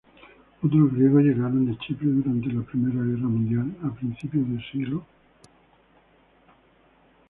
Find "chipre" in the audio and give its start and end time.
1.77-2.07